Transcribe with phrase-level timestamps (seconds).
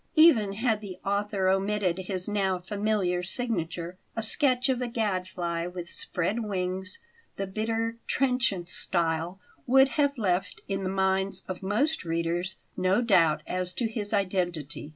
[0.15, 5.87] Even had the author omitted his now familiar signature, a sketch of a gadfly with
[5.91, 6.97] spread wings,
[7.35, 13.43] the bitter, trenchant style would have left in the minds of most readers no doubt
[13.45, 14.89] as to his identity.